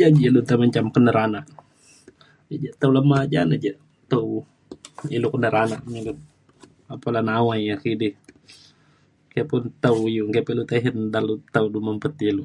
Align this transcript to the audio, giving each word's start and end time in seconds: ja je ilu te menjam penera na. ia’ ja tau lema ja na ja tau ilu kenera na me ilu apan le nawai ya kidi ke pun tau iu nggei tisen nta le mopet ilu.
ja 0.00 0.08
je 0.14 0.20
ilu 0.28 0.40
te 0.48 0.54
menjam 0.60 0.86
penera 0.94 1.24
na. 1.34 1.40
ia’ 2.52 2.58
ja 2.64 2.70
tau 2.80 2.90
lema 2.96 3.18
ja 3.32 3.40
na 3.50 3.56
ja 3.64 3.72
tau 4.10 4.26
ilu 5.16 5.26
kenera 5.32 5.62
na 5.70 5.76
me 5.90 5.98
ilu 6.02 6.12
apan 6.92 7.12
le 7.16 7.20
nawai 7.28 7.60
ya 7.70 7.76
kidi 7.82 8.08
ke 9.32 9.40
pun 9.48 9.62
tau 9.84 9.98
iu 10.14 10.22
nggei 10.28 10.44
tisen 10.70 10.96
nta 11.50 11.58
le 11.64 11.78
mopet 11.86 12.14
ilu. 12.30 12.44